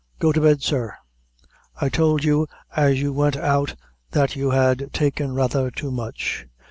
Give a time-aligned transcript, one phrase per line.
[0.17, 0.95] "Go to bed, sir;
[1.79, 3.75] I tould you as you went out
[4.09, 6.47] that you had taken rather too much.